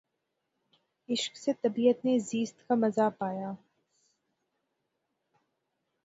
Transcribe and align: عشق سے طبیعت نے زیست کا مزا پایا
عشق 1.09 1.37
سے 1.37 1.51
طبیعت 1.53 2.05
نے 2.05 2.17
زیست 2.19 2.67
کا 2.67 2.75
مزا 2.75 3.09
پایا 3.09 3.51